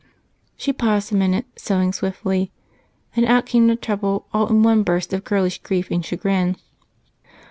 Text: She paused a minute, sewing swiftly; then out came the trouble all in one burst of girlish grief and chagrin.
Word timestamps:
She 0.57 0.73
paused 0.73 1.11
a 1.11 1.15
minute, 1.15 1.45
sewing 1.57 1.93
swiftly; 1.93 2.51
then 3.13 3.23
out 3.25 3.45
came 3.45 3.67
the 3.67 3.75
trouble 3.75 4.25
all 4.33 4.47
in 4.47 4.63
one 4.63 4.81
burst 4.81 5.13
of 5.13 5.23
girlish 5.23 5.61
grief 5.61 5.91
and 5.91 6.03
chagrin. 6.03 6.55